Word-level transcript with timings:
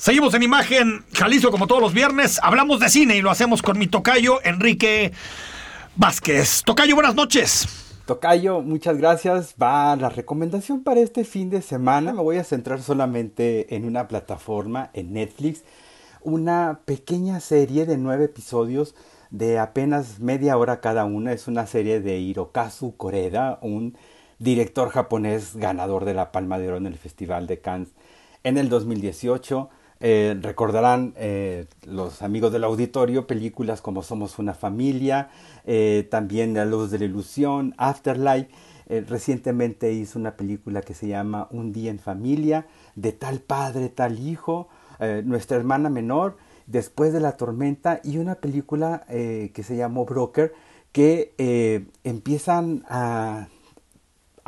Seguimos 0.00 0.32
en 0.32 0.42
imagen, 0.42 1.04
Jalisco 1.12 1.50
como 1.50 1.66
todos 1.66 1.82
los 1.82 1.92
viernes. 1.92 2.40
Hablamos 2.42 2.80
de 2.80 2.88
cine 2.88 3.18
y 3.18 3.20
lo 3.20 3.30
hacemos 3.30 3.60
con 3.60 3.78
mi 3.78 3.86
tocayo 3.86 4.42
Enrique 4.44 5.12
Vázquez. 5.94 6.62
Tocayo, 6.64 6.94
buenas 6.94 7.14
noches. 7.14 7.98
Tocayo, 8.06 8.62
muchas 8.62 8.96
gracias. 8.96 9.54
Va 9.62 9.94
la 9.96 10.08
recomendación 10.08 10.84
para 10.84 11.00
este 11.00 11.24
fin 11.24 11.50
de 11.50 11.60
semana. 11.60 12.14
Me 12.14 12.22
voy 12.22 12.38
a 12.38 12.44
centrar 12.44 12.80
solamente 12.80 13.76
en 13.76 13.84
una 13.84 14.08
plataforma, 14.08 14.88
en 14.94 15.12
Netflix. 15.12 15.64
Una 16.22 16.80
pequeña 16.86 17.38
serie 17.40 17.84
de 17.84 17.98
nueve 17.98 18.24
episodios 18.24 18.94
de 19.28 19.58
apenas 19.58 20.18
media 20.18 20.56
hora 20.56 20.80
cada 20.80 21.04
una. 21.04 21.34
Es 21.34 21.46
una 21.46 21.66
serie 21.66 22.00
de 22.00 22.18
Hirokazu 22.18 22.96
Koreda, 22.96 23.58
un 23.60 23.98
director 24.38 24.88
japonés 24.88 25.56
ganador 25.56 26.06
de 26.06 26.14
la 26.14 26.32
Palma 26.32 26.58
de 26.58 26.68
Oro 26.68 26.78
en 26.78 26.86
el 26.86 26.96
Festival 26.96 27.46
de 27.46 27.60
Cannes 27.60 27.90
en 28.44 28.56
el 28.56 28.70
2018. 28.70 29.68
Eh, 30.02 30.34
recordarán 30.40 31.12
eh, 31.16 31.66
los 31.86 32.22
amigos 32.22 32.52
del 32.52 32.64
auditorio 32.64 33.26
películas 33.26 33.82
como 33.82 34.02
Somos 34.02 34.38
una 34.38 34.54
familia, 34.54 35.28
eh, 35.66 36.08
también 36.10 36.54
La 36.54 36.64
luz 36.64 36.90
de 36.90 36.98
la 36.98 37.04
ilusión, 37.04 37.74
Afterlife. 37.76 38.48
recientemente 39.06 39.92
hizo 39.92 40.18
una 40.18 40.36
película 40.36 40.80
que 40.80 40.94
se 40.94 41.06
llama 41.06 41.48
Un 41.50 41.72
día 41.72 41.90
en 41.90 41.98
familia, 42.00 42.66
de 42.96 43.12
tal 43.12 43.38
padre, 43.40 43.88
tal 43.88 44.18
hijo, 44.18 44.68
nuestra 45.24 45.56
hermana 45.56 45.88
menor, 45.90 46.36
después 46.66 47.12
de 47.12 47.20
la 47.20 47.36
tormenta 47.36 48.00
y 48.02 48.18
una 48.18 48.34
película 48.34 49.04
que 49.06 49.62
se 49.62 49.76
llamó 49.76 50.06
Broker 50.06 50.52
que 50.90 51.86
empiezan 52.02 52.84
a 52.88 53.46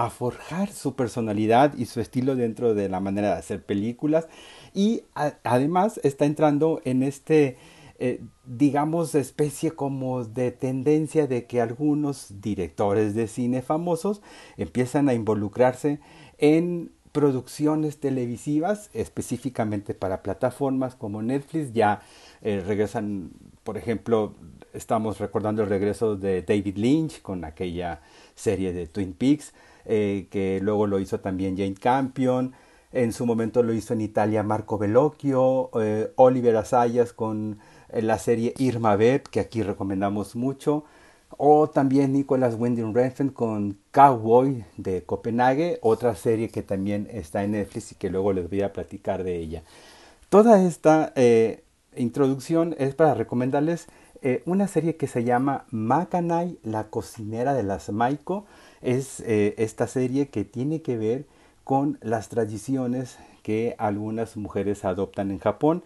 a 0.05 0.11
forjar 0.11 0.73
su 0.73 0.97
personalidad 0.97 1.75
y 1.77 1.87
su 1.87 2.01
estilo 2.01 2.35
dentro 2.35 2.75
de 2.75 2.89
la 2.89 2.99
manera 2.99 3.29
de 3.29 3.39
hacer 3.39 3.65
películas. 3.65 4.27
Y 4.75 5.05
además 5.45 6.01
está 6.03 6.25
entrando 6.25 6.81
en 6.85 7.03
este 7.03 7.57
eh, 8.01 8.21
digamos 8.45 9.15
especie 9.15 9.71
como 9.71 10.25
de 10.25 10.51
tendencia 10.51 11.29
de 11.29 11.47
que 11.47 11.61
algunos 11.61 12.41
directores 12.41 13.15
de 13.15 13.29
cine 13.29 13.63
famosos 13.63 14.23
empiezan 14.57 15.09
a 15.09 15.15
involucrarse 15.15 16.01
en 16.39 16.91
producciones 17.13 18.01
televisivas 18.01 18.91
específicamente 18.95 19.95
para 19.95 20.23
plataformas 20.25 20.97
como 20.97 21.23
Netflix. 21.23 21.75
Ya 21.75 22.03
eh, 22.41 22.61
regresan 22.67 23.31
por 23.63 23.79
ejemplo 23.79 24.35
estamos 24.73 25.21
recordando 25.21 25.63
el 25.63 25.69
regreso 25.69 26.17
de 26.17 26.43
David 26.43 26.79
Lynch 26.79 27.23
con 27.23 27.45
aquella 27.45 28.01
serie 28.35 28.73
de 28.73 28.89
Twin 28.89 29.13
Peaks 29.13 29.53
eh, 29.85 30.29
que 30.31 30.61
luego 30.63 30.87
lo 30.87 30.99
hizo 31.01 31.21
también 31.21 31.57
Jane 31.57 31.75
Campion, 31.75 32.53
en 32.93 33.13
su 33.13 33.27
momento 33.27 33.63
lo 33.63 33.73
hizo 33.73 33.95
en 33.95 34.03
Italia 34.03 34.43
Marco 34.43 34.79
Bellocchio, 34.79 35.71
eh, 35.81 36.13
Oliver 36.17 36.57
Asayas 36.57 37.13
con 37.13 37.59
eh, 37.89 38.03
la 38.03 38.19
serie 38.19 38.55
Irma 38.59 38.97
Beb, 38.97 39.23
que 39.23 39.41
aquí 39.41 39.63
recomendamos 39.63 40.37
mucho, 40.37 40.85
o 41.37 41.69
también 41.69 42.13
Nicolas 42.13 42.55
Winding 42.59 42.95
Refn 42.95 43.31
con 43.31 43.79
Cowboy 43.91 44.65
de 44.77 45.03
Copenhague, 45.05 45.79
otra 45.83 46.15
serie 46.15 46.51
que 46.51 46.63
también 46.63 47.09
está 47.11 47.43
en 47.43 47.53
Netflix 47.53 47.93
y 47.93 47.95
que 47.95 48.11
luego 48.11 48.33
les 48.33 48.49
voy 48.49 48.63
a 48.63 48.73
platicar 48.73 49.25
de 49.25 49.37
ella. 49.39 49.63
Toda 50.29 50.63
esta 50.63 51.13
introducción 51.97 52.75
es 52.79 52.95
para 52.95 53.15
recomendarles 53.15 53.87
una 54.45 54.69
serie 54.69 54.97
que 54.97 55.07
se 55.07 55.25
llama 55.25 55.65
Makanai, 55.71 56.59
la 56.63 56.85
cocinera 56.85 57.55
de 57.55 57.63
las 57.63 57.91
Maiko, 57.91 58.47
es 58.83 59.21
eh, 59.21 59.55
esta 59.59 59.87
serie 59.87 60.29
que 60.29 60.45
tiene 60.45 60.83
que 60.83 60.97
ver 60.97 61.25
con 61.65 61.99
las 62.03 62.29
tradiciones 62.29 63.19
que 63.43 63.75
algunas 63.79 64.37
mujeres 64.37 64.85
adoptan 64.85 65.31
en 65.31 65.39
Japón, 65.39 65.83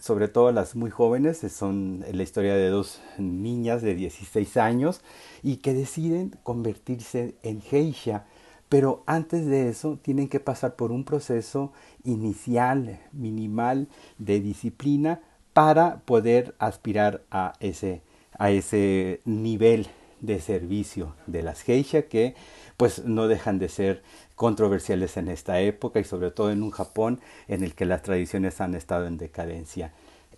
sobre 0.00 0.28
todo 0.28 0.50
las 0.52 0.74
muy 0.74 0.90
jóvenes, 0.90 1.38
son 1.52 2.04
la 2.10 2.22
historia 2.22 2.54
de 2.54 2.68
dos 2.68 3.00
niñas 3.18 3.82
de 3.82 3.94
16 3.94 4.56
años 4.56 5.00
y 5.42 5.58
que 5.58 5.74
deciden 5.74 6.36
convertirse 6.42 7.36
en 7.42 7.60
geisha, 7.60 8.24
pero 8.68 9.02
antes 9.06 9.46
de 9.46 9.68
eso 9.68 9.98
tienen 10.02 10.28
que 10.28 10.40
pasar 10.40 10.74
por 10.74 10.90
un 10.90 11.04
proceso 11.04 11.72
inicial, 12.04 12.98
minimal 13.12 13.88
de 14.18 14.40
disciplina 14.40 15.20
para 15.52 16.00
poder 16.00 16.54
aspirar 16.58 17.22
a 17.30 17.52
ese, 17.60 18.02
a 18.36 18.50
ese 18.50 19.20
nivel 19.24 19.86
de 20.26 20.40
servicio 20.40 21.14
de 21.26 21.42
las 21.42 21.62
geisha 21.62 22.02
que 22.02 22.34
pues 22.76 23.04
no 23.04 23.28
dejan 23.28 23.58
de 23.58 23.68
ser 23.68 24.02
controversiales 24.34 25.16
en 25.16 25.28
esta 25.28 25.60
época 25.60 26.00
y 26.00 26.04
sobre 26.04 26.30
todo 26.30 26.50
en 26.50 26.62
un 26.62 26.70
Japón 26.70 27.20
en 27.48 27.62
el 27.62 27.74
que 27.74 27.86
las 27.86 28.02
tradiciones 28.02 28.60
han 28.60 28.74
estado 28.74 29.06
en 29.06 29.16
decadencia. 29.16 29.92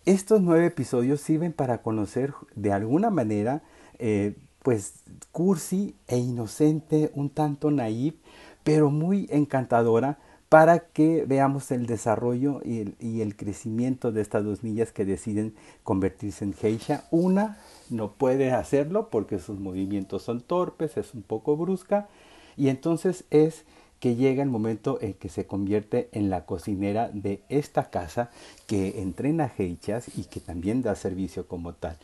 Estos 0.05 0.41
nueve 0.41 0.67
episodios 0.67 1.21
sirven 1.21 1.53
para 1.53 1.83
conocer 1.83 2.33
de 2.55 2.73
alguna 2.73 3.11
manera 3.11 3.63
eh, 3.99 4.37
pues 4.63 4.95
cursi 5.33 5.97
e 6.07 6.19
inocente, 6.19 7.11
un 7.15 7.31
tanto 7.31 7.71
naïf, 7.71 8.15
pero 8.63 8.91
muy 8.91 9.27
encantadora 9.31 10.19
para 10.49 10.79
que 10.79 11.25
veamos 11.27 11.71
el 11.71 11.87
desarrollo 11.87 12.61
y 12.65 13.21
el, 13.21 13.37
crecimiento 13.37 14.13
de 14.13 14.23
estas 14.23 14.45
dos 14.45 14.65
niñas 14.65 14.93
que 14.93 15.05
deciden 15.05 15.55
convertirse 15.83 16.45
en 16.45 16.55
geisha. 16.55 17.05
Una 17.11 17.59
no 17.91 18.13
puede 18.13 18.53
hacerlo 18.53 19.11
porque 19.11 19.39
sus 19.39 19.61
movimientos 19.61 20.23
son 20.23 20.41
torpes, 20.41 20.97
es 20.97 21.13
un 21.13 21.23
poco 21.23 21.57
brusca 21.57 22.09
y 22.57 22.69
entonces 22.69 23.25
es 23.31 23.65
que 24.01 24.15
llega 24.15 24.43
el 24.43 24.49
momento 24.49 24.99
en 25.03 25.15
que 25.15 25.29
se 25.29 25.47
convierte 25.47 26.09
en 26.13 26.31
la 26.31 26.47
cocinera 26.47 27.11
de 27.13 27.43
esta 27.49 27.91
casa 27.91 28.31
que 28.67 29.03
entrena 29.03 29.49
geishas 29.49 30.17
y 30.17 30.25
que 30.25 30.41
también 30.41 30.83
da 30.83 30.95
servicio 30.95 31.47
como 31.47 31.75
tal. 31.75 31.99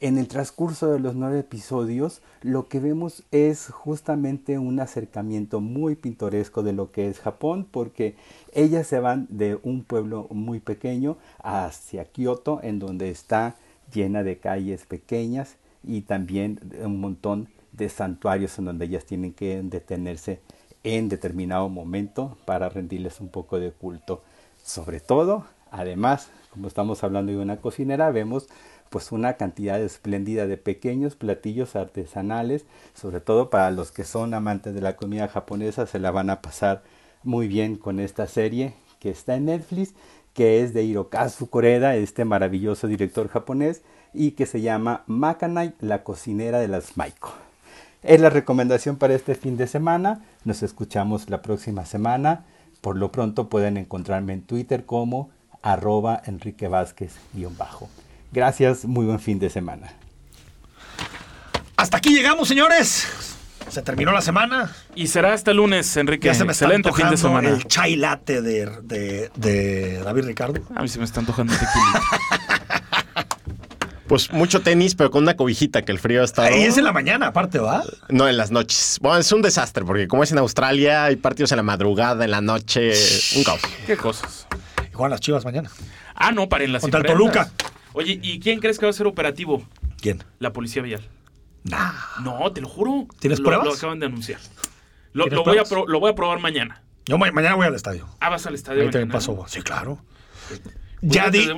En 0.00 0.18
el 0.18 0.28
transcurso 0.28 0.90
de 0.90 0.98
los 0.98 1.14
nueve 1.14 1.38
episodios, 1.38 2.20
lo 2.42 2.68
que 2.68 2.80
vemos 2.80 3.22
es 3.30 3.68
justamente 3.68 4.58
un 4.58 4.78
acercamiento 4.80 5.60
muy 5.60 5.94
pintoresco 5.94 6.62
de 6.62 6.72
lo 6.72 6.90
que 6.90 7.08
es 7.08 7.18
Japón, 7.20 7.66
porque 7.70 8.14
ellas 8.52 8.86
se 8.86 9.00
van 9.00 9.26
de 9.30 9.58
un 9.62 9.84
pueblo 9.84 10.26
muy 10.30 10.60
pequeño 10.60 11.16
hacia 11.42 12.04
Kioto, 12.04 12.60
en 12.62 12.78
donde 12.78 13.10
está 13.10 13.56
llena 13.92 14.22
de 14.22 14.38
calles 14.38 14.84
pequeñas 14.84 15.56
y 15.82 16.02
también 16.02 16.60
un 16.82 17.00
montón 17.00 17.48
de 17.72 17.88
santuarios 17.88 18.58
en 18.58 18.66
donde 18.66 18.86
ellas 18.86 19.04
tienen 19.04 19.32
que 19.32 19.62
detenerse 19.62 20.40
en 20.82 21.08
determinado 21.08 21.68
momento 21.68 22.36
para 22.44 22.68
rendirles 22.68 23.20
un 23.20 23.28
poco 23.28 23.58
de 23.58 23.70
culto. 23.70 24.22
Sobre 24.62 25.00
todo, 25.00 25.44
además, 25.70 26.28
como 26.50 26.68
estamos 26.68 27.02
hablando 27.02 27.32
de 27.32 27.38
una 27.38 27.58
cocinera, 27.58 28.10
vemos 28.10 28.48
pues 28.90 29.12
una 29.12 29.34
cantidad 29.34 29.80
espléndida 29.80 30.46
de 30.46 30.56
pequeños 30.56 31.16
platillos 31.16 31.76
artesanales, 31.76 32.64
sobre 32.94 33.20
todo 33.20 33.50
para 33.50 33.70
los 33.70 33.92
que 33.92 34.04
son 34.04 34.34
amantes 34.34 34.74
de 34.74 34.80
la 34.80 34.96
comida 34.96 35.28
japonesa, 35.28 35.86
se 35.86 35.98
la 35.98 36.10
van 36.10 36.30
a 36.30 36.42
pasar 36.42 36.82
muy 37.22 37.48
bien 37.48 37.76
con 37.76 38.00
esta 38.00 38.26
serie 38.26 38.74
que 39.00 39.10
está 39.10 39.36
en 39.36 39.46
Netflix, 39.46 39.94
que 40.32 40.62
es 40.62 40.74
de 40.74 40.84
Hirokazu 40.84 41.48
Koreda, 41.48 41.96
este 41.96 42.24
maravilloso 42.24 42.86
director 42.86 43.28
japonés, 43.28 43.82
y 44.12 44.32
que 44.32 44.46
se 44.46 44.60
llama 44.60 45.02
Makanai, 45.06 45.74
la 45.80 46.04
cocinera 46.04 46.58
de 46.58 46.68
las 46.68 46.96
Maiko. 46.96 47.32
Es 48.02 48.20
la 48.20 48.30
recomendación 48.30 48.96
para 48.96 49.14
este 49.14 49.34
fin 49.34 49.56
de 49.56 49.66
semana. 49.66 50.24
Nos 50.44 50.62
escuchamos 50.62 51.28
la 51.28 51.42
próxima 51.42 51.84
semana. 51.86 52.44
Por 52.80 52.96
lo 52.96 53.10
pronto 53.10 53.48
pueden 53.48 53.76
encontrarme 53.76 54.32
en 54.32 54.42
Twitter 54.42 54.86
como 54.86 55.30
arroba 55.62 56.22
Enrique 56.24 56.68
Vázquez-bajo. 56.68 57.88
Gracias, 58.32 58.84
muy 58.84 59.06
buen 59.06 59.20
fin 59.20 59.38
de 59.38 59.50
semana. 59.50 59.92
Hasta 61.76 61.98
aquí 61.98 62.14
llegamos, 62.14 62.48
señores. 62.48 63.06
Se 63.68 63.82
terminó 63.82 64.12
la 64.12 64.20
semana. 64.20 64.72
Y 64.94 65.08
será 65.08 65.34
este 65.34 65.52
lunes, 65.52 65.96
Enrique. 65.96 66.28
Excelente 66.28 66.92
fin 66.92 67.10
de 67.10 67.16
semana. 67.16 67.48
El 67.48 67.64
chai 67.64 67.96
latte 67.96 68.40
de, 68.40 69.30
de, 69.34 70.00
David 70.04 70.24
Ricardo. 70.24 70.60
A 70.74 70.82
mí 70.82 70.88
se 70.88 70.98
me 70.98 71.04
está 71.04 71.20
antojando 71.20 71.52
tequila. 71.52 72.02
Pues 74.06 74.32
mucho 74.32 74.62
tenis, 74.62 74.94
pero 74.94 75.10
con 75.10 75.24
una 75.24 75.34
cobijita 75.34 75.82
que 75.82 75.90
el 75.90 75.98
frío 75.98 76.22
está. 76.22 76.56
Y 76.56 76.62
es 76.62 76.78
en 76.78 76.84
la 76.84 76.92
mañana, 76.92 77.26
aparte, 77.26 77.58
¿va? 77.58 77.82
No, 78.08 78.28
en 78.28 78.36
las 78.36 78.52
noches. 78.52 78.98
Bueno, 79.02 79.18
es 79.18 79.32
un 79.32 79.42
desastre, 79.42 79.84
porque 79.84 80.06
como 80.06 80.22
es 80.22 80.30
en 80.30 80.38
Australia, 80.38 81.06
hay 81.06 81.16
partidos 81.16 81.50
en 81.50 81.56
la 81.56 81.64
madrugada, 81.64 82.24
en 82.24 82.30
la 82.30 82.40
noche. 82.40 82.92
Un 83.34 83.42
caos. 83.42 83.60
¿Qué 83.84 83.96
cosas? 83.96 84.46
Y 84.88 84.94
juegan 84.94 85.10
las 85.10 85.20
chivas 85.20 85.44
mañana. 85.44 85.70
Ah, 86.14 86.30
no, 86.30 86.48
paren 86.48 86.72
las 86.72 86.82
Contra 86.82 87.00
el 87.00 87.06
Toluca. 87.06 87.50
Oye, 87.96 88.20
¿y 88.22 88.38
quién 88.40 88.60
crees 88.60 88.78
que 88.78 88.84
va 88.84 88.90
a 88.90 88.92
ser 88.92 89.06
operativo? 89.06 89.66
¿Quién? 90.02 90.22
La 90.38 90.52
policía 90.52 90.82
vial. 90.82 91.00
Nah. 91.64 91.92
No, 92.22 92.52
te 92.52 92.60
lo 92.60 92.68
juro. 92.68 93.06
¿Tienes 93.20 93.40
pruebas? 93.40 93.66
Lo 93.66 93.72
acaban 93.72 93.98
de 93.98 94.04
anunciar. 94.04 94.38
Lo, 95.14 95.24
voy, 95.42 95.56
a 95.56 95.64
lo 95.86 95.98
voy 95.98 96.10
a 96.10 96.14
probar 96.14 96.38
mañana. 96.38 96.82
Yo 97.06 97.16
mañana 97.16 97.54
voy 97.54 97.66
al 97.66 97.74
estadio. 97.74 98.06
Ah, 98.20 98.28
vas 98.28 98.44
al 98.46 98.54
estadio. 98.54 98.82
Ahí 98.82 98.90
te 98.90 99.06
paso. 99.06 99.46
Sí, 99.48 99.62
claro. 99.62 99.98
Ya 101.00 101.30
di. 101.30 101.48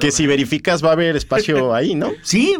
Que 0.00 0.10
si 0.10 0.26
verificas 0.26 0.84
va 0.84 0.88
a 0.88 0.92
haber 0.94 1.14
espacio 1.14 1.72
ahí, 1.76 1.94
¿no? 1.94 2.10
Sí, 2.24 2.56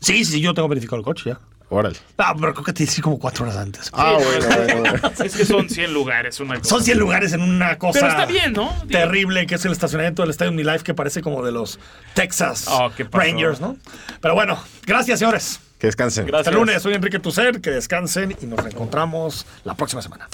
sí, 0.00 0.24
sí, 0.24 0.40
yo 0.40 0.54
tengo 0.54 0.66
verificado 0.66 0.96
el 0.96 1.04
coche 1.04 1.30
ya. 1.30 1.40
Órale. 1.74 1.96
Ah, 2.18 2.34
pero 2.38 2.52
creo 2.54 2.64
que 2.64 2.72
te 2.72 2.84
hice 2.84 3.02
como 3.02 3.18
cuatro 3.18 3.44
horas 3.44 3.56
antes. 3.56 3.90
Ah, 3.92 4.16
bueno, 4.22 4.46
bueno, 4.46 4.80
bueno. 4.92 5.10
Es 5.24 5.34
que 5.36 5.44
son 5.44 5.68
100 5.68 5.92
lugares, 5.92 6.38
una 6.40 6.58
cosa. 6.58 6.68
Son 6.70 6.84
100 6.84 6.98
lugares 6.98 7.32
en 7.32 7.42
una 7.42 7.76
cosa 7.78 7.98
Pero 8.00 8.12
está 8.12 8.26
bien, 8.26 8.52
¿no? 8.52 8.72
Terrible, 8.88 9.46
que 9.46 9.56
es 9.56 9.64
el 9.64 9.72
estacionamiento 9.72 10.22
del 10.22 10.30
Estadio 10.30 10.52
Life, 10.52 10.84
que 10.84 10.94
parece 10.94 11.20
como 11.20 11.44
de 11.44 11.50
los 11.52 11.80
Texas 12.14 12.66
Oh. 12.68 12.90
Rangers, 13.10 13.60
¿no? 13.60 13.76
Pero 14.20 14.34
bueno, 14.34 14.58
gracias, 14.86 15.18
señores. 15.18 15.60
Que 15.78 15.88
descansen. 15.88 16.26
Gracias. 16.26 16.46
Hasta 16.46 16.50
el 16.50 16.56
lunes, 16.56 16.82
soy 16.82 16.94
Enrique 16.94 17.18
Tucer, 17.18 17.60
que 17.60 17.70
descansen 17.70 18.36
y 18.40 18.46
nos 18.46 18.62
reencontramos 18.62 19.44
la 19.64 19.74
próxima 19.74 20.00
semana. 20.00 20.28